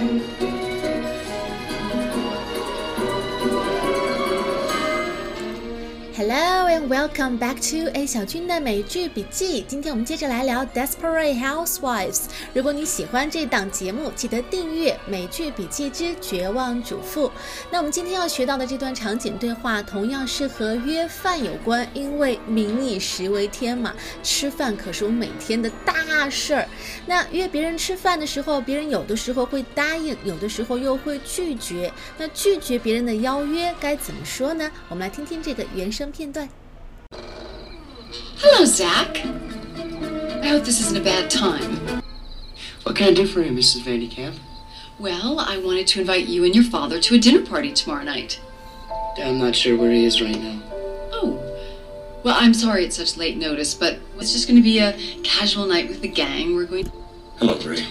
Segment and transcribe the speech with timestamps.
[0.00, 0.49] Música
[6.90, 9.64] welcome back to A 小军的美剧笔记。
[9.68, 12.14] 今天我们接着来聊《Desperate Housewives》。
[12.52, 17.28] 如果你喜欢这档节目，记得订阅《美剧笔记之绝望主妇》。
[17.70, 26.68] 那我们今天要学到的这段场景对话，同样是和约饭有关，因为民以食为天嘛，吃饭可是我每天的大事儿。
[27.06, 31.92] 那约别人吃饭的时候，别人有的时候会答应，有的时候又会拒绝。
[32.18, 34.68] 那拒绝别人的邀约该怎么说呢？
[34.88, 36.10] 我们来听听这个原声。
[36.10, 36.48] 片段。
[38.70, 39.26] Hello, Zach.
[40.44, 42.02] I hope this isn't a bad time.
[42.84, 43.80] What can I do for you, Mrs.
[43.80, 44.36] Vandekamp?
[44.96, 48.40] Well, I wanted to invite you and your father to a dinner party tomorrow night.
[49.18, 50.62] I'm not sure where he is right now.
[51.10, 51.42] Oh.
[52.22, 54.92] Well, I'm sorry it's such late notice, but it's just going to be a
[55.24, 56.54] casual night with the gang.
[56.54, 56.92] We're going.
[57.38, 57.84] Hello, Bray.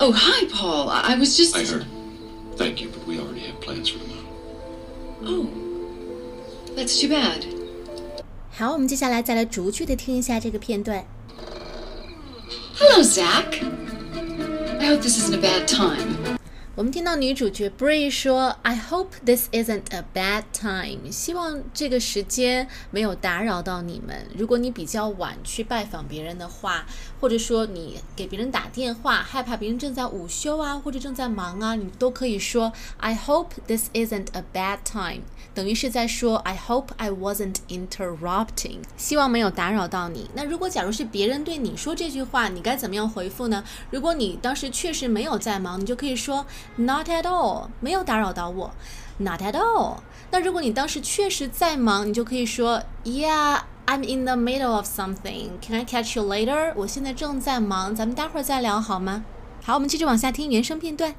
[0.00, 0.90] Oh, hi, Paul.
[0.90, 1.56] I, I was just.
[1.56, 1.86] I heard.
[2.56, 4.28] Thank you, but we already have plans for tomorrow.
[5.22, 6.74] Oh.
[6.76, 7.53] That's too bad.
[8.56, 11.04] 好，我们接下来再来逐句的听一下这个片段。
[12.78, 13.60] Hello, Zach.
[14.78, 16.38] I hope this isn't a bad time.
[16.76, 24.26] 我们听到女主角 Bree 说：“I hope this isn't a bad time。”希望这个时间没有打扰到你们。
[24.36, 26.84] 如果你比较晚去拜访别人的话，
[27.20, 35.20] 或者说你给别人打电话，害怕别人正在午休啊，或者正在忙啊，你都可以说 “I hope this isn't a bad time”，
[35.54, 40.28] 等于是在说 “I hope I wasn't interrupting”，希望没有打扰到你。
[40.34, 43.62] 那如果假如是别人对你说这句话，你该怎么样回复呢？
[43.92, 46.44] 如果你当时确实没有在忙，你就可以说。
[46.77, 48.71] Not at all，没有打扰到我。
[49.17, 49.97] Not at all。
[50.31, 55.49] 那如果你当时确实在忙，你就可以说，Yeah，I'm in the middle of something.
[55.61, 56.73] Can I catch you later？
[56.75, 59.25] 我现在正在忙，咱们待会儿再聊好吗？
[59.63, 61.15] 好，我们继续往下听原声片段。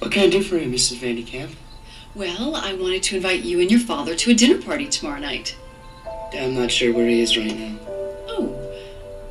[0.00, 1.00] What can I do for you, Mrs.
[1.00, 1.48] Vandekamp?
[2.14, 5.54] Well, I wanted to invite you and your father to a dinner party tomorrow night.
[6.34, 7.78] I'm not sure where he is right now.
[8.28, 8.54] Oh.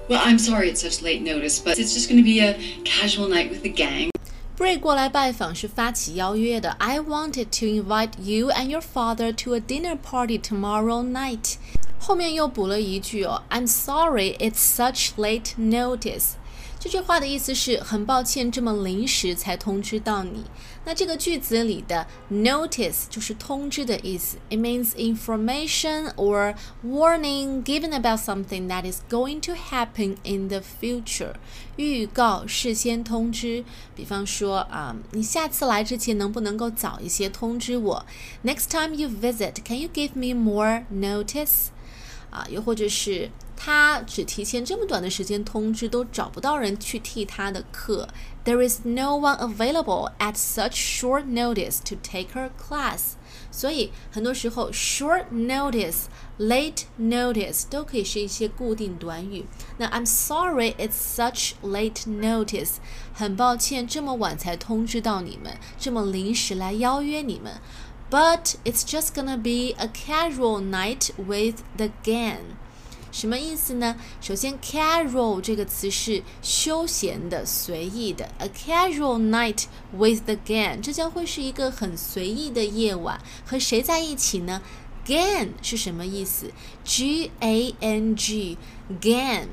[0.10, 3.28] Well, I'm sorry it's such late notice, but it's just going to be a casual
[3.28, 4.10] night with the gang.
[4.58, 6.72] Bray 过来拜访是发起邀约的。
[6.72, 11.56] I wanted to invite you and your father to a dinner party tomorrow night。
[12.00, 16.34] 后面又补了一句哦，I'm sorry it's such late notice。
[16.80, 20.46] 这句话的意思是很抱歉，这么临时才通知到你。
[20.84, 30.48] 那这个句子里的 notice 就是通知的意思，it means information or warning given about something that is going to happen in
[30.48, 31.34] the future，
[31.76, 33.64] 预告、事先通知。
[33.96, 38.04] 比方说啊，你下次来之前能不能够早一些通知我？
[38.44, 41.68] Next time you visit, can you give me more notice？
[42.32, 43.30] 啊，又或者是。
[43.56, 48.08] 他只提前这么短的时间通知，都找不到人去替他的课。
[48.44, 53.12] There is no one available at such short notice to take her class。
[53.52, 59.46] 所以很多时候，short notice、late notice 都可以是一些固定短语。
[59.78, 62.78] 那 I'm sorry it's such late notice，
[63.14, 67.62] 很抱歉这么晚才通知到你们，这么临时来邀约你们。
[68.10, 72.58] But it's just gonna be a casual night with the gang。
[73.17, 73.97] 什么意思呢？
[74.21, 78.29] 首先，casual 这个词是休闲的、随意的。
[78.37, 83.19] A casual night with the gang，这将会是一个很随意的夜晚。
[83.47, 84.61] 和谁在一起呢
[85.07, 86.53] ？Gang 是什么意思
[86.85, 89.47] ？G A N G，gang。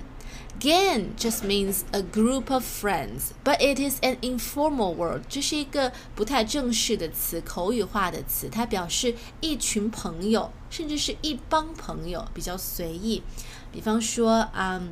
[0.59, 5.21] Gang just means a group of friends, but it is an informal word.
[5.27, 13.21] 这是一个不太正式的词，口语化的词，它表示一群朋友，甚至是一帮朋友，比较随意。
[13.71, 14.91] 比方说，嗯，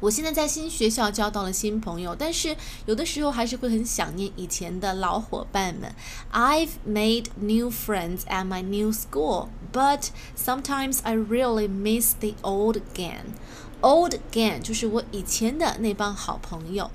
[0.00, 2.54] 我现在在新学校交到了新朋友，但是
[2.84, 5.94] 有的时候还是会很想念以前的老伙伴们。
[6.30, 13.32] I've made new friends at my new school, but sometimes I really miss the old gang.
[13.80, 16.90] Old gang 就是我以前的那帮好朋友，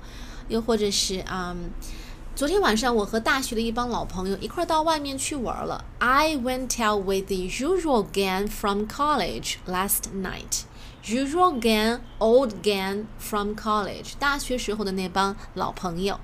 [0.48, 1.70] 又或者是嗯，
[2.38, 5.84] 昨天晚上我和大学的一帮老朋友一块儿到外面去玩了。
[5.98, 10.60] I went out with the usual gang from college last night.
[11.04, 16.20] Usual gang, old gang from college，大学时候的那帮老朋友。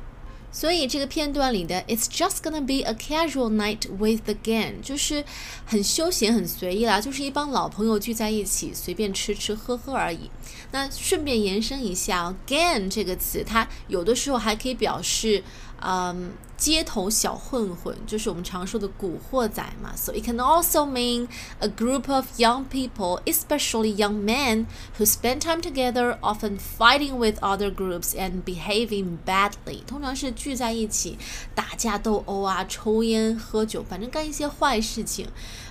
[0.53, 5.25] 所以这个片段里的 "It's just gonna be a casual night with the gang" 就是
[5.67, 10.31] 很休闲、很随意啦，就是一帮老朋友聚在一起，随便吃吃喝喝而已。
[10.71, 15.43] 那顺便延伸一下，gang 这个词，它有的时候还可以表示
[15.81, 19.93] 嗯，街头小混混，就是我们常说的古惑仔嘛。
[19.97, 21.29] So it can also mean
[21.59, 24.67] a group of young people, especially young men,
[24.99, 29.85] who spend time together, often fighting with other groups and behaving badly。
[29.87, 31.19] 通常是聚在一起
[31.55, 35.29] 打架斗殴啊，抽烟喝酒，反正干一些坏事情。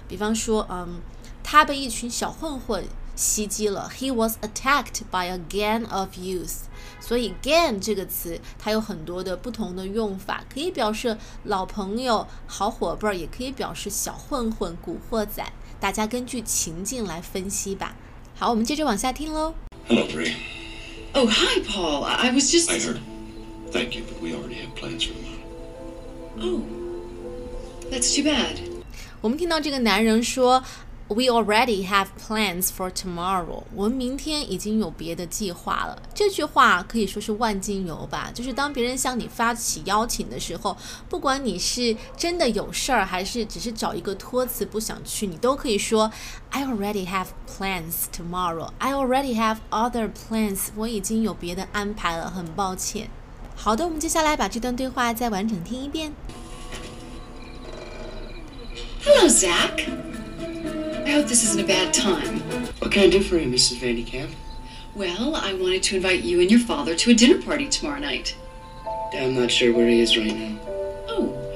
[0.07, 1.01] 比方说，嗯，
[1.43, 2.83] 他被一群小混混
[3.15, 3.91] 袭击了。
[3.97, 6.63] He was attacked by a gang of youth。
[6.99, 15.43] 所以 gang 这个词它有很多的不同的用法，可以表示老朋友、好伙伴，也可以表示小混混、古惑仔。
[15.79, 17.95] 大家根据情境来分析吧。
[18.35, 19.53] 好，我们接着往下听喽。
[19.87, 20.33] Hello, Ray.
[21.13, 22.03] Oh, hi, Paul.
[22.03, 22.71] I I was just.
[22.71, 22.99] I heard.
[23.71, 25.41] Thank you, but we already have plans for tomorrow.
[26.39, 26.61] Oh,
[27.91, 28.57] that's too bad.
[29.19, 30.63] 我们听到这个男人说
[31.13, 33.63] ，We already have plans for tomorrow。
[33.75, 36.01] 我们明天已经有别的计划了。
[36.13, 40.75] 这句话可以说是万金油吧，就是当别人向你发起邀请的时候，
[41.09, 46.11] 不管你是真的有事儿，还是只是找一个托词不想去，你都可以说
[46.49, 48.69] I already have plans tomorrow.
[48.79, 50.67] I already have other plans.
[50.75, 53.09] 我已经有别的安排了，很抱歉。
[53.55, 56.13] 好的，我们接下来把这段对话再完整听一遍。
[59.05, 60.02] Hello, Zach.
[61.13, 62.39] I hope this isn't a bad time.
[62.79, 63.77] What can I do for you, Mrs.
[63.77, 64.33] Vandekamp?
[64.95, 68.35] Well, I wanted to invite you and your father to a dinner party tomorrow night.
[69.13, 70.59] I'm not sure where he is right now.
[71.07, 71.55] Oh.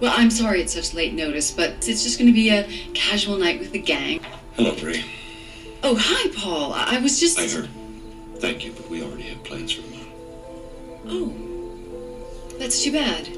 [0.00, 3.36] Well, I'm sorry it's such late notice, but it's just going to be a casual
[3.36, 4.20] night with the gang.
[4.54, 5.04] Hello, Ray.
[5.82, 6.72] Oh, hi, Paul.
[6.72, 7.36] I I was just.
[7.36, 7.68] I heard.
[8.36, 10.06] Thank you, but we already have plans for tomorrow.
[11.06, 12.56] Oh.
[12.60, 13.33] That's too bad.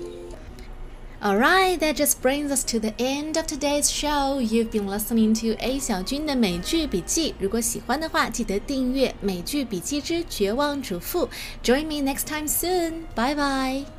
[1.23, 4.39] Alright, that just brings us to the end of today's show.
[4.39, 7.35] You've been listening to A 小军的美剧笔记。
[7.39, 11.27] 如果喜欢的话，记得订阅《美剧笔记之绝望主妇》。
[11.63, 13.03] Join me next time soon.
[13.13, 13.94] Bye bye.